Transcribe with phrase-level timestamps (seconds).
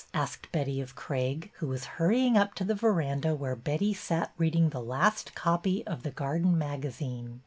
[0.15, 4.69] asked Betty of Craig, who was hurrying up to the veranda, where Betty sat reading
[4.69, 7.39] the last copy of The Garden Magazine.